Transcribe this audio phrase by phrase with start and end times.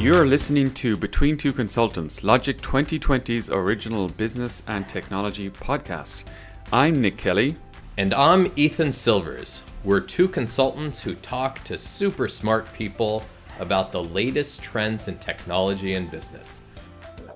[0.00, 6.24] You're listening to Between Two Consultants, Logic 2020's original business and technology podcast.
[6.72, 7.54] I'm Nick Kelly.
[7.98, 9.60] And I'm Ethan Silvers.
[9.84, 13.22] We're two consultants who talk to super smart people
[13.58, 16.62] about the latest trends in technology and business.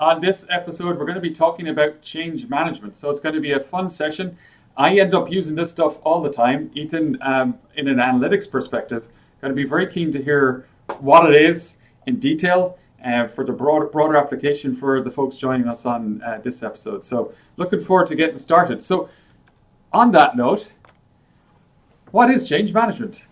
[0.00, 2.96] On this episode, we're going to be talking about change management.
[2.96, 4.38] So it's going to be a fun session.
[4.78, 6.70] I end up using this stuff all the time.
[6.74, 9.06] Ethan, um, in an analytics perspective,
[9.42, 10.66] going to be very keen to hear
[11.00, 11.76] what it is
[12.06, 16.40] in detail uh, for the broader, broader application for the folks joining us on uh,
[16.42, 17.04] this episode.
[17.04, 18.82] So, looking forward to getting started.
[18.82, 19.08] So,
[19.92, 20.72] on that note,
[22.10, 23.24] what is change management?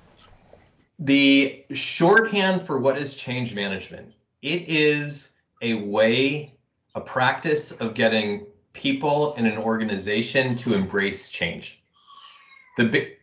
[0.98, 4.12] The shorthand for what is change management,
[4.42, 6.54] it is a way,
[6.94, 11.82] a practice of getting people in an organization to embrace change.
[12.76, 13.18] The big,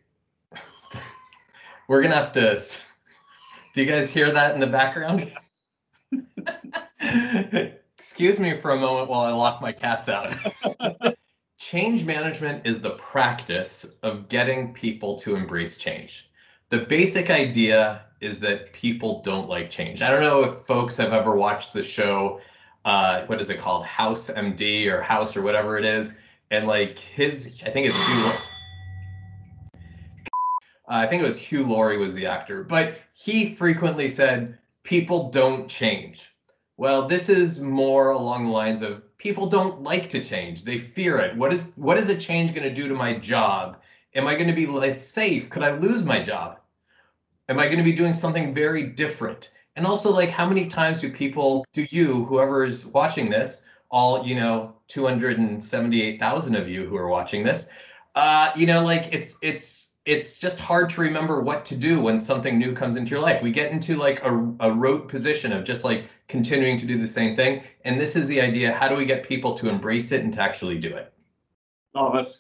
[1.88, 2.64] we're gonna have to.
[3.74, 5.32] Do you guys hear that in the background?
[8.00, 10.34] Excuse me for a moment while I lock my cats out.
[11.60, 16.30] change management is the practice of getting people to embrace change.
[16.70, 20.02] The basic idea is that people don't like change.
[20.02, 22.42] I don't know if folks have ever watched the show,
[22.86, 26.14] uh, what is it called, House MD or House or whatever it is,
[26.50, 28.49] and like his, I think it's.
[30.90, 35.70] I think it was Hugh Laurie was the actor, but he frequently said, "People don't
[35.70, 36.32] change."
[36.78, 40.64] Well, this is more along the lines of people don't like to change.
[40.64, 41.36] They fear it.
[41.38, 43.78] What is what is a change going to do to my job?
[44.16, 45.50] Am I going to be less safe?
[45.50, 46.60] Could I lose my job?
[47.50, 49.52] Am I going to be doing something very different?
[49.76, 54.26] And also like how many times do people do you whoever is watching this, all,
[54.26, 57.70] you know, 278,000 of you who are watching this,
[58.16, 62.18] uh, you know, like it's it's it's just hard to remember what to do when
[62.18, 63.42] something new comes into your life.
[63.42, 67.08] We get into like a, a rote position of just like continuing to do the
[67.08, 67.64] same thing.
[67.86, 68.74] And this is the idea.
[68.74, 71.14] How do we get people to embrace it and to actually do it?
[71.94, 72.38] Love it.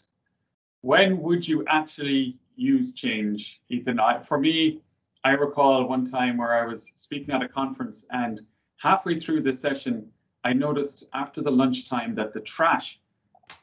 [0.81, 3.99] When would you actually use change, Ethan?
[3.99, 4.79] I, for me,
[5.23, 8.41] I recall one time where I was speaking at a conference and
[8.77, 10.07] halfway through the session,
[10.45, 12.99] I noticed after the lunchtime that the trash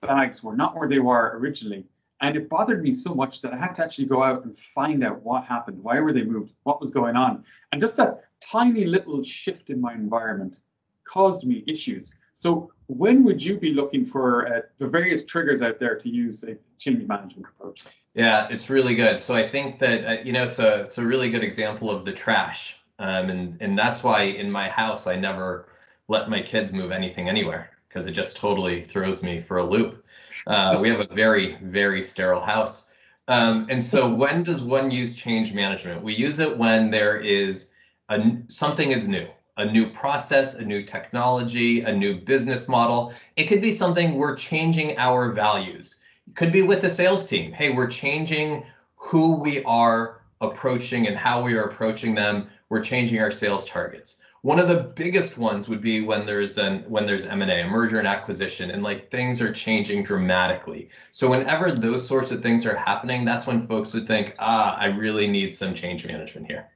[0.03, 1.87] bags were not where they were originally
[2.21, 5.05] and it bothered me so much that I had to actually go out and find
[5.05, 7.45] out what happened, why were they moved, what was going on.
[7.73, 10.61] And just that tiny little shift in my environment
[11.05, 12.15] caused me issues.
[12.37, 16.43] So when would you be looking for uh, the various triggers out there to use
[16.45, 17.85] a change management approach?
[18.15, 19.21] Yeah, it's really good.
[19.21, 22.13] So I think that uh, you know, so it's a really good example of the
[22.13, 25.69] trash, um, and and that's why in my house I never
[26.09, 30.05] let my kids move anything anywhere because it just totally throws me for a loop.
[30.47, 32.91] Uh, we have a very, very sterile house.
[33.27, 36.03] Um, and so when does one use change management?
[36.03, 37.71] We use it when there is
[38.11, 39.27] a, something is new,
[39.57, 43.15] a new process, a new technology, a new business model.
[43.37, 45.97] It could be something we're changing our values.
[46.29, 47.51] It could be with the sales team.
[47.51, 48.63] Hey, we're changing
[48.97, 52.49] who we are approaching and how we are approaching them.
[52.69, 54.21] We're changing our sales targets.
[54.47, 57.99] One of the biggest ones would be when there's an when there's M&A, a merger
[57.99, 60.89] and acquisition, and like things are changing dramatically.
[61.11, 64.85] So whenever those sorts of things are happening, that's when folks would think, ah, I
[64.85, 66.69] really need some change management here.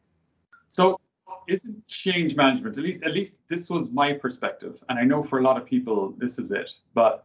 [0.66, 0.98] So
[1.46, 5.38] isn't change management, at least at least this was my perspective, and I know for
[5.38, 7.24] a lot of people this is it, but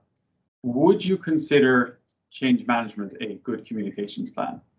[0.61, 1.97] would you consider
[2.29, 4.61] change management a good communications plan?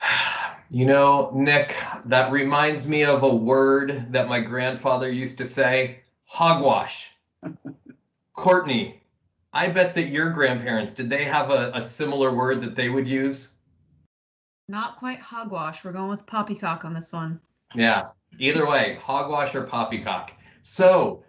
[0.70, 1.76] You know, Nick,
[2.06, 7.10] that reminds me of a word that my grandfather used to say hogwash.
[8.32, 9.02] Courtney,
[9.52, 13.06] I bet that your grandparents, did they have a, a similar word that they would
[13.06, 13.52] use?
[14.68, 15.84] Not quite hogwash.
[15.84, 17.38] We're going with poppycock on this one.
[17.74, 18.08] Yeah,
[18.38, 20.32] either way, hogwash or poppycock.
[20.62, 21.22] So,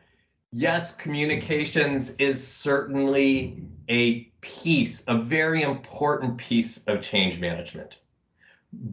[0.54, 8.00] yes, communications is certainly a piece, a very important piece of change management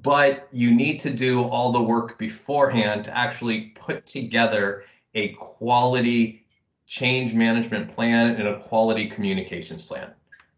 [0.02, 4.84] but you need to do all the work beforehand to actually put together
[5.14, 6.44] a quality
[6.86, 10.10] change management plan and a quality communications plan.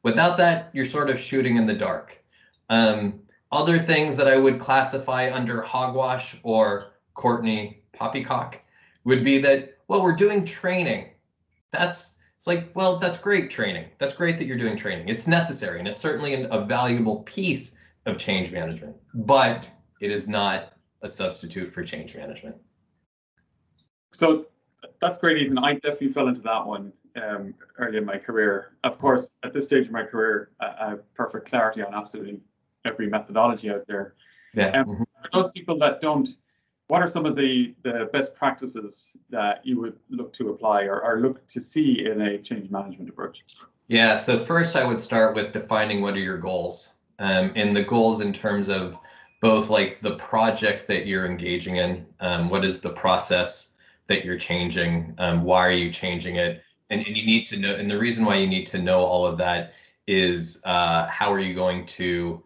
[0.02, 2.18] Without that, you're sort of shooting in the dark.
[2.68, 3.20] Um,
[3.52, 8.60] other things that I would classify under hogwash or Courtney poppycock
[9.04, 11.10] would be that, well, we're doing training.
[11.70, 13.86] That's it's like, well, that's great training.
[13.98, 15.08] That's great that you're doing training.
[15.08, 17.74] It's necessary and it's certainly an, a valuable piece
[18.06, 19.70] of change management, but
[20.00, 20.72] it is not
[21.02, 22.56] a substitute for change management.
[24.12, 24.46] So
[25.00, 25.58] that's great, Ethan.
[25.58, 28.76] I definitely fell into that one um, early in my career.
[28.84, 32.40] Of course, at this stage of my career, I have perfect clarity on absolutely
[32.84, 34.14] every methodology out there.
[34.54, 34.82] Yeah.
[34.82, 36.28] Um, for those people that don't
[36.88, 41.02] what are some of the, the best practices that you would look to apply or,
[41.02, 43.44] or look to see in a change management approach?
[43.88, 46.93] Yeah, so first I would start with defining what are your goals.
[47.18, 48.96] Um, and the goals in terms of
[49.40, 53.76] both like the project that you're engaging in, um, what is the process
[54.06, 57.74] that you're changing, um, why are you changing it, and, and you need to know,
[57.74, 59.72] and the reason why you need to know all of that
[60.06, 62.42] is uh, how are you going to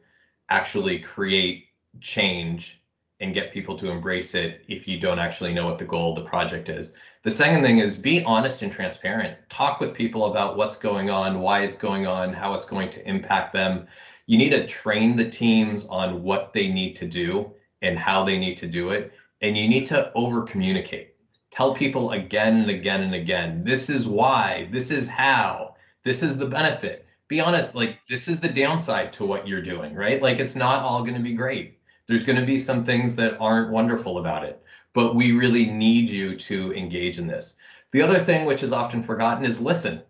[0.51, 1.67] actually create
[2.01, 2.81] change
[3.21, 6.23] and get people to embrace it if you don't actually know what the goal of
[6.23, 6.93] the project is.
[7.25, 9.37] The second thing is be honest and transparent.
[9.49, 13.09] Talk with people about what's going on, why it's going on, how it's going to
[13.09, 13.89] impact them.
[14.29, 17.53] You need to train the teams on what they need to do
[17.83, 19.13] and how they need to do it.
[19.41, 21.17] And you need to over communicate.
[21.51, 26.39] Tell people again and again and again, this is why, this is how, this is
[26.39, 27.05] the benefit.
[27.27, 30.23] Be honest, like this is the downside to what you're doing, right?
[30.23, 31.79] Like it's not all going to be great.
[32.07, 34.63] There's going to be some things that aren't wonderful about it
[34.99, 37.59] but we really need you to engage in this.
[37.93, 40.03] The other thing which is often forgotten is listen.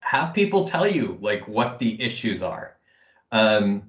[0.00, 2.75] Have people tell you like what the issues are.
[3.32, 3.82] Um,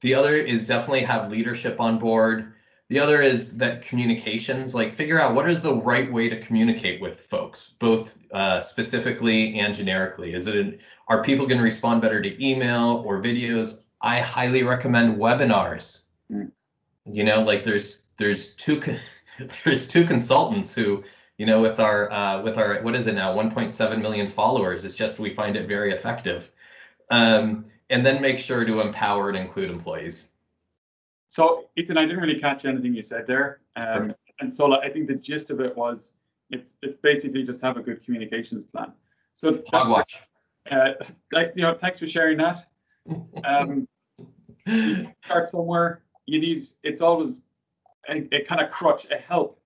[0.00, 2.52] the other is definitely have leadership on board.
[2.90, 7.00] The other is that communications, like figure out what is the right way to communicate
[7.00, 10.34] with folks, both uh, specifically and generically.
[10.34, 13.82] Is it are people going to respond better to email or videos?
[14.02, 16.02] I highly recommend webinars.
[16.30, 16.50] Mm.
[17.06, 18.82] You know, like there's there's two
[19.64, 21.02] there's two consultants who
[21.38, 24.94] you know with our uh, with our what is it now 1.7 million followers it's
[24.94, 26.50] just we find it very effective
[27.10, 27.64] um,
[27.94, 30.30] and then make sure to empower and include employees.
[31.28, 33.60] So ethan i didn't really catch anything you said there.
[33.76, 36.14] Um, and so i think the gist of it was
[36.50, 38.92] it's it's basically just have a good communications plan.
[39.36, 40.12] So hogwash.
[40.70, 40.92] uh,
[41.32, 42.66] like you know thanks for sharing that.
[43.44, 43.86] Um,
[45.24, 46.02] start somewhere.
[46.26, 47.42] You need it's always
[48.08, 49.60] a, a kind of crutch, a help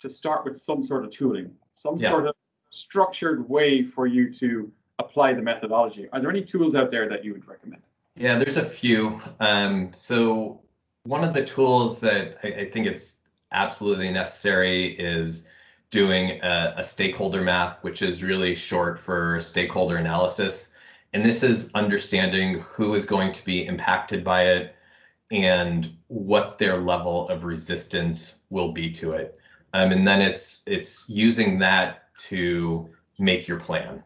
[0.00, 2.08] to start with some sort of tooling, some yeah.
[2.08, 2.34] sort of
[2.70, 6.08] structured way for you to apply the methodology.
[6.12, 7.82] Are there any tools out there that you would recommend?
[8.16, 9.20] Yeah, there's a few.
[9.40, 10.60] Um, so
[11.04, 13.16] one of the tools that I, I, think it's
[13.52, 15.46] absolutely necessary is
[15.90, 20.72] doing a, a stakeholder map, which is really short for stakeholder analysis.
[21.12, 24.74] And this is understanding who is going to be impacted by it,
[25.30, 29.38] and what their level of resistance will be to it.
[29.74, 32.88] Um, and then it's it's using that to
[33.18, 34.02] make your plan.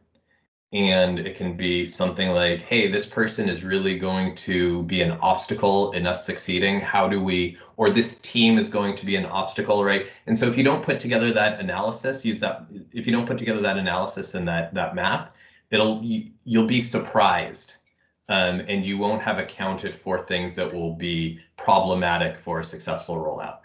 [0.72, 5.12] And it can be something like, hey, this person is really going to be an
[5.20, 6.80] obstacle in us succeeding.
[6.80, 10.06] How do we, or this team is going to be an obstacle, right?
[10.26, 13.36] And so if you don't put together that analysis, use that, if you don't put
[13.36, 15.34] together that analysis and that that map,
[15.72, 17.74] it'll you, you'll be surprised
[18.28, 23.16] um, and you won't have accounted for things that will be problematic for a successful
[23.16, 23.58] rollout.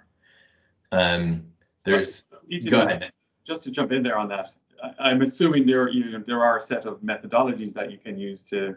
[0.92, 1.46] Um,
[1.84, 3.12] there's go just, ahead.
[3.46, 4.54] Just to jump in there on that,
[5.00, 8.18] I, am assuming there you know, there are a set of methodologies that you can
[8.18, 8.76] use to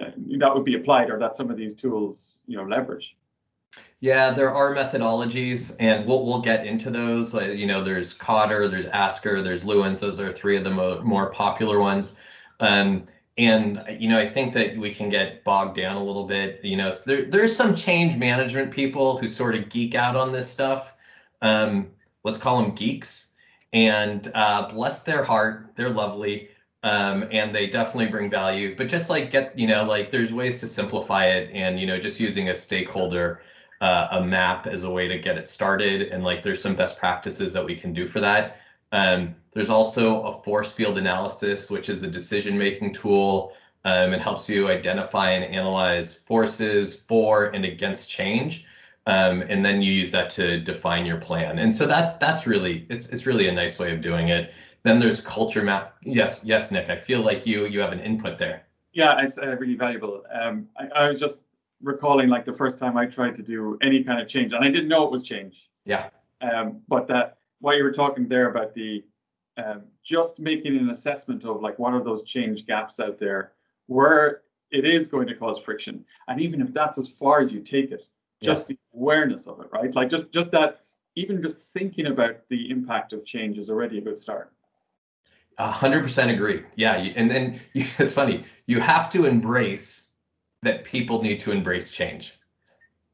[0.00, 3.16] uh, that would be applied, or that some of these tools you know leverage.
[4.00, 7.34] Yeah, there are methodologies, and we'll we'll get into those.
[7.34, 10.00] Uh, you know, there's Kotter, there's ADKAR, there's Lewins.
[10.00, 12.12] Those are three of the mo- more popular ones.
[12.60, 13.06] Um,
[13.38, 16.76] and you know i think that we can get bogged down a little bit you
[16.76, 20.48] know so there, there's some change management people who sort of geek out on this
[20.48, 20.94] stuff
[21.42, 21.88] um,
[22.24, 23.28] let's call them geeks
[23.72, 26.48] and uh, bless their heart they're lovely
[26.82, 30.58] um, and they definitely bring value but just like get you know like there's ways
[30.58, 33.40] to simplify it and you know just using a stakeholder
[33.80, 36.98] uh, a map as a way to get it started and like there's some best
[36.98, 38.56] practices that we can do for that
[38.92, 43.52] um, there's also a force field analysis, which is a decision-making tool.
[43.84, 48.66] Um, it helps you identify and analyze forces for and against change.
[49.06, 51.60] Um, and then you use that to define your plan.
[51.60, 54.52] And so that's that's really it's it's really a nice way of doing it.
[54.82, 55.96] Then there's culture map.
[56.02, 56.90] Yes, yes, Nick.
[56.90, 58.66] I feel like you you have an input there.
[58.92, 60.24] Yeah, it's uh, really valuable.
[60.32, 61.40] Um, I, I was just
[61.82, 64.68] recalling like the first time I tried to do any kind of change, and I
[64.68, 65.70] didn't know it was change.
[65.84, 66.08] Yeah.
[66.40, 69.04] Um, but that what you were talking there about the
[69.56, 73.52] um, just making an assessment of like what are those change gaps out there
[73.86, 77.60] where it is going to cause friction and even if that's as far as you
[77.60, 78.06] take it
[78.42, 78.75] just yes.
[78.96, 79.94] Awareness of it right?
[79.94, 80.82] Like just just that
[81.14, 84.52] even just thinking about the impact of change is already a good start.
[85.58, 86.62] A hundred percent agree.
[86.76, 90.08] Yeah and then it's funny you have to embrace
[90.62, 92.38] that people need to embrace change.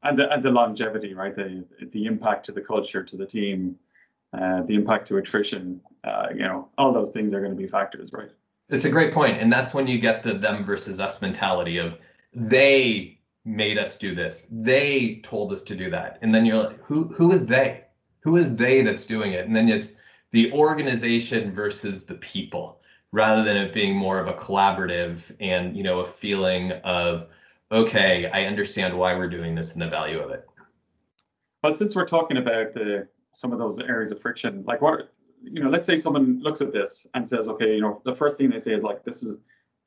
[0.05, 1.35] And the, and the longevity right?
[1.35, 3.77] The the impact to the culture to the team
[4.33, 7.67] uh, the impact to attrition, uh, you know, all those things are going to be
[7.67, 8.31] factors, right?
[8.69, 11.99] It's a great point, and that's when you get the them versus us mentality of
[12.33, 16.81] they made us do this, they told us to do that, and then you're like,
[16.83, 17.83] who who is they?
[18.23, 19.45] who is they that's doing it?
[19.45, 19.95] And then it's
[20.31, 22.79] the organization versus the people,
[23.11, 27.27] rather than it being more of a collaborative and you know a feeling of
[27.71, 30.45] okay, I understand why we're doing this and the value of it.
[31.61, 35.61] But since we're talking about the some of those areas of friction, like what you
[35.61, 38.49] know, let's say someone looks at this and says, okay, you know, the first thing
[38.49, 39.33] they say is like, this is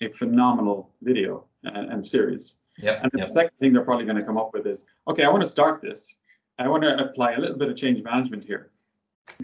[0.03, 2.59] a phenomenal video and, and series.
[2.78, 3.00] Yep.
[3.02, 3.28] And the yep.
[3.28, 5.83] second thing they're probably going to come up with is, okay, I want to start
[5.83, 6.16] this.
[6.59, 8.71] I want to apply a little bit of change management here.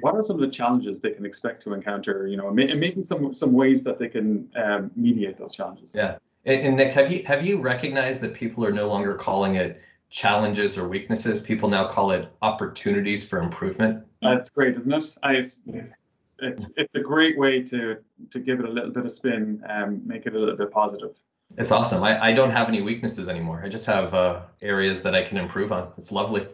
[0.01, 2.27] What are some of the challenges they can expect to encounter?
[2.27, 5.93] You know, and maybe some some ways that they can um, mediate those challenges.
[5.95, 6.19] Yeah.
[6.45, 9.81] And, and Nick, have you have you recognized that people are no longer calling it
[10.09, 11.41] challenges or weaknesses?
[11.41, 14.05] People now call it opportunities for improvement.
[14.21, 15.11] That's great, isn't it?
[15.23, 17.99] I, it's it's a great way to
[18.31, 21.15] to give it a little bit of spin and make it a little bit positive.
[21.59, 22.03] It's awesome.
[22.03, 23.63] I, I don't have any weaknesses anymore.
[23.65, 25.93] I just have uh, areas that I can improve on.
[25.99, 26.47] It's lovely.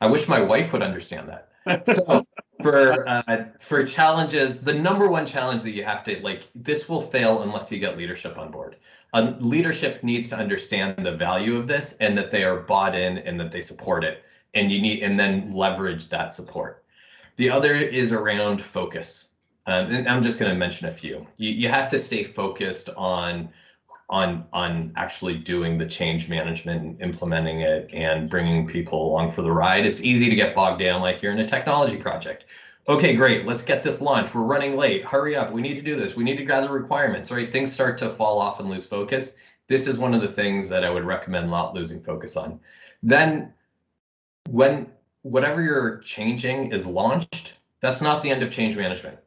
[0.00, 1.46] I wish my wife would understand that.
[1.86, 2.24] So
[2.62, 7.00] for uh, for challenges, the number one challenge that you have to like this will
[7.00, 8.76] fail unless you get leadership on board.
[9.12, 13.18] Um, leadership needs to understand the value of this and that they are bought in
[13.18, 14.24] and that they support it.
[14.54, 16.84] And you need and then leverage that support.
[17.36, 19.28] The other is around focus.
[19.66, 21.26] Um, and I'm just going to mention a few.
[21.36, 23.48] You, you have to stay focused on
[24.10, 29.42] on on actually doing the change management and implementing it and bringing people along for
[29.42, 29.86] the ride.
[29.86, 32.44] It's easy to get bogged down like you're in a technology project.
[32.88, 33.46] Okay, great.
[33.46, 34.34] Let's get this launched.
[34.34, 35.04] We're running late.
[35.04, 35.52] Hurry up.
[35.52, 36.16] We need to do this.
[36.16, 37.50] We need to gather requirements, right?
[37.52, 39.36] Things start to fall off and lose focus.
[39.68, 42.58] This is one of the things that I would recommend not losing focus on.
[43.02, 43.52] Then
[44.48, 44.88] when
[45.22, 49.18] whatever you're changing is launched, that's not the end of change management.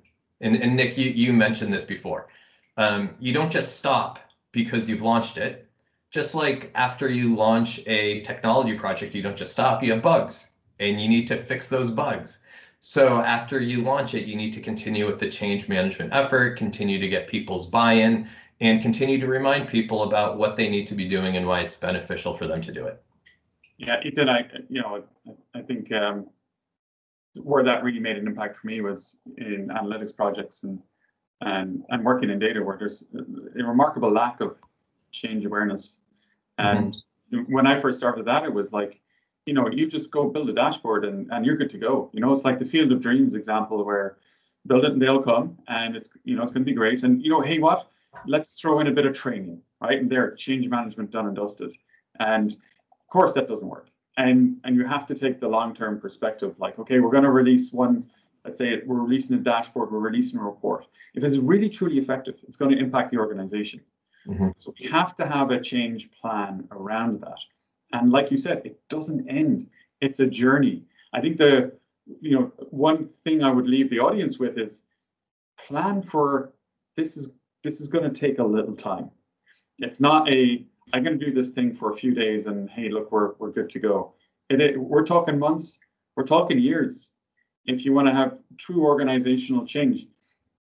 [0.42, 2.28] And, and Nick, you, you mentioned this before.
[2.76, 4.20] Um, you don't just stop
[4.54, 5.68] because you've launched it.
[6.12, 10.46] Just like after you launch a technology project, you don't just stop, you have bugs
[10.80, 12.40] and you need to fix those bugs.
[12.80, 17.00] So after you launch it, you need to continue with the change management effort, continue
[17.00, 18.28] to get people's buy-in,
[18.62, 21.76] and continue to remind people about what they need to be doing and why it's
[21.76, 23.02] beneficial for them to do it.
[23.78, 25.04] Yeah, Ethan, I you know
[25.56, 26.28] I think um,
[27.36, 30.80] where that really made an impact for me was in analytics projects and
[31.42, 34.56] and and working in data where there's a remarkable lack of
[35.12, 35.98] change awareness.
[36.58, 36.96] And
[37.32, 37.54] mm-hmm.
[37.54, 39.00] when I first started that, it was like,
[39.46, 42.10] you know, you just go build a dashboard and, and you're good to go.
[42.14, 44.18] You know, it's like the field of dreams example where
[44.68, 47.04] build it and they'll come and it's you know it's going to be great.
[47.04, 47.90] And you know, hey, what?
[48.26, 50.00] Let's throw in a bit of training, right?
[50.00, 51.76] And there, change management done and dusted.
[52.20, 53.90] And of course, that doesn't work.
[54.18, 56.56] And and you have to take the long term perspective.
[56.60, 58.10] Like, okay, we're going to release one
[58.46, 60.86] let's say we're releasing a dashboard, we're releasing a report.
[61.14, 63.82] If it's really truly effective, it's going to impact the organization.
[64.28, 64.50] Mm-hmm.
[64.56, 67.38] So we have to have a change plan around that.
[67.92, 69.68] And like you said, it doesn't end.
[70.02, 70.84] It's a journey.
[71.14, 71.74] I think the
[72.20, 74.82] you know one thing I would leave the audience with is
[75.58, 76.54] plan for
[76.98, 77.32] this is
[77.64, 79.10] this is going to take a little time.
[79.80, 82.90] It's not a I'm going to do this thing for a few days and hey
[82.90, 84.14] look we're we're good to go.
[84.50, 85.80] It, it, we're talking months,
[86.16, 87.13] we're talking years
[87.66, 90.08] if you want to have true organizational change,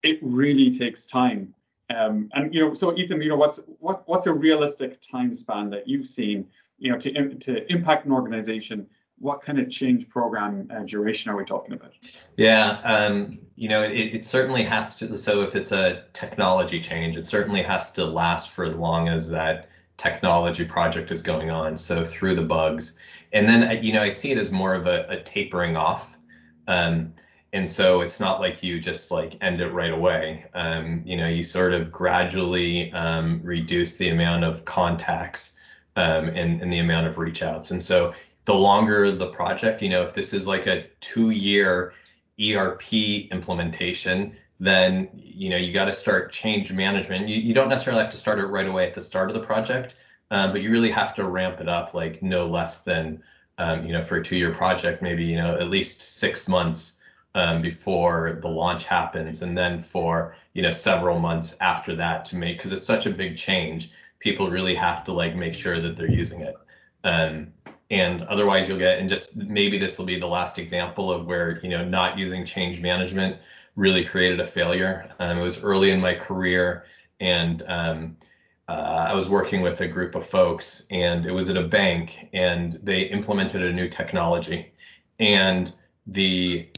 [0.02, 1.54] it really takes time.
[1.94, 5.70] Um, and you know, so Ethan, you know, what's what what's a realistic time span
[5.70, 6.46] that you've seen,
[6.78, 8.86] you know, to to impact an organization?
[9.18, 11.92] What kind of change program uh, duration are we talking about?
[12.36, 15.16] Yeah, um, you know, it, it certainly has to.
[15.16, 19.28] So if it's a technology change, it certainly has to last for as long as
[19.30, 21.76] that technology project is going on.
[21.76, 22.94] So through the bugs,
[23.32, 26.15] and then uh, you know, I see it as more of a, a tapering off
[26.66, 27.12] um,
[27.52, 30.44] and so it's not like you just like end it right away.
[30.54, 35.54] Um, you know, you sort of gradually um, reduce the amount of contacts
[35.96, 37.70] um, and, and the amount of reach outs.
[37.70, 38.12] And so
[38.44, 41.94] the longer the project, you know, if this is like a two year
[42.40, 42.92] ERP
[43.30, 47.28] implementation, then you know you got to start change management.
[47.28, 49.42] You, you don't necessarily have to start it right away at the start of the
[49.42, 49.96] project,
[50.30, 53.22] um, but you really have to ramp it up like no less than
[53.58, 56.98] um, you know, for a two-year project, maybe, you know, at least six months
[57.34, 59.42] um, before the launch happens.
[59.42, 63.10] And then for, you know, several months after that to make, because it's such a
[63.10, 66.56] big change, people really have to like make sure that they're using it.
[67.04, 67.52] Um,
[67.90, 71.60] and otherwise you'll get, and just maybe this will be the last example of where,
[71.62, 73.36] you know, not using change management
[73.76, 75.14] really created a failure.
[75.18, 76.86] Um, it was early in my career
[77.20, 78.16] and, um,
[78.68, 82.28] uh, I was working with a group of folks and it was at a bank
[82.32, 84.72] and they implemented a new technology
[85.18, 85.72] and
[86.06, 86.68] the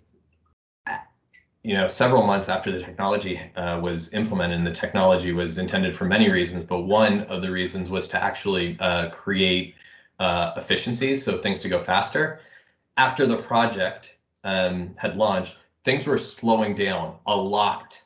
[1.62, 5.94] you know several months after the technology uh, was implemented and the technology was intended
[5.96, 9.74] for many reasons but one of the reasons was to actually uh, create
[10.20, 12.40] uh, efficiencies so things to go faster
[12.98, 18.00] after the project um, had launched, things were slowing down a lot,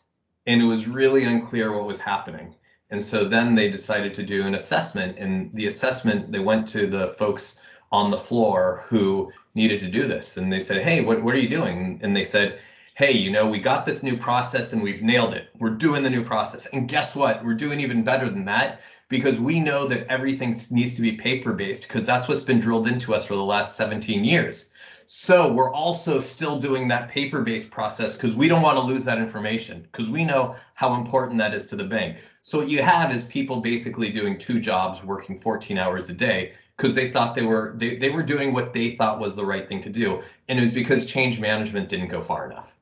[0.46, 2.54] and it was really unclear what was happening.
[2.92, 6.86] And so then they decided to do an assessment, and the assessment they went to
[6.86, 7.58] the folks
[7.90, 11.38] on the floor who needed to do this, and they said, "Hey, what what are
[11.38, 12.58] you doing?" And they said,
[12.94, 15.48] "Hey, you know, we got this new process and we've nailed it.
[15.58, 17.42] We're doing the new process, and guess what?
[17.42, 21.54] We're doing even better than that." Because we know that everything needs to be paper
[21.54, 24.70] based, because that's what's been drilled into us for the last 17 years.
[25.06, 29.18] So we're also still doing that paper-based process because we don't want to lose that
[29.18, 32.16] information because we know how important that is to the bank.
[32.42, 36.52] So what you have is people basically doing two jobs, working 14 hours a day
[36.76, 39.68] because they thought they were they, they were doing what they thought was the right
[39.68, 40.20] thing to do.
[40.48, 42.72] And it was because change management didn't go far enough.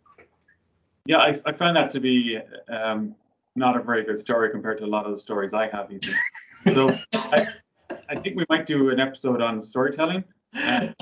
[1.04, 2.38] Yeah, I, I found that to be
[2.68, 3.14] um,
[3.54, 5.90] not a very good story compared to a lot of the stories I have.
[5.92, 6.14] Even.
[6.72, 7.46] So I,
[8.08, 10.24] I think we might do an episode on storytelling.
[10.54, 10.94] And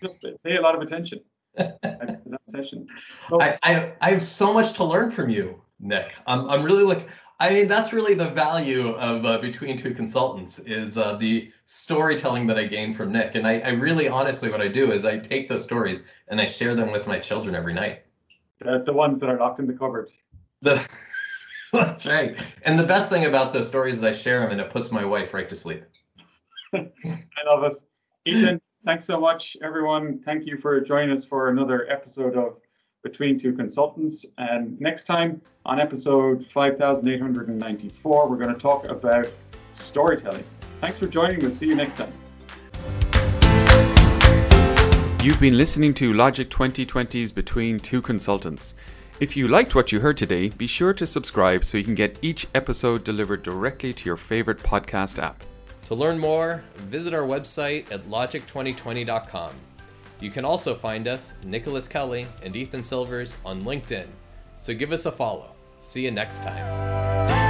[0.00, 1.20] just pay a lot of attention
[1.56, 2.86] to that session.
[3.28, 6.14] So, I, I, I have so much to learn from you, Nick.
[6.26, 7.08] I'm, I'm really like,
[7.40, 12.48] I mean, that's really the value of uh, Between Two Consultants is uh, the storytelling
[12.48, 13.36] that I gain from Nick.
[13.36, 16.46] And I, I really, honestly, what I do is I take those stories and I
[16.46, 18.02] share them with my children every night.
[18.58, 20.08] The, the ones that are locked in the cupboard.
[20.62, 20.84] The,
[21.72, 22.36] that's right.
[22.62, 25.04] And the best thing about those stories is I share them and it puts my
[25.04, 25.84] wife right to sleep.
[26.74, 26.90] I
[27.46, 27.80] love it.
[28.24, 30.20] Ethan, thanks so much, everyone.
[30.24, 32.56] Thank you for joining us for another episode of
[33.02, 34.26] Between Two Consultants.
[34.38, 39.28] And next time on episode 5894, we're going to talk about
[39.72, 40.44] storytelling.
[40.80, 41.40] Thanks for joining.
[41.40, 42.12] We'll see you next time.
[45.22, 48.74] You've been listening to Logic 2020's Between Two Consultants.
[49.20, 52.18] If you liked what you heard today, be sure to subscribe so you can get
[52.22, 55.42] each episode delivered directly to your favorite podcast app.
[55.88, 59.54] To learn more, visit our website at logic2020.com.
[60.20, 64.06] You can also find us, Nicholas Kelly and Ethan Silvers, on LinkedIn.
[64.56, 65.52] So give us a follow.
[65.80, 67.47] See you next time.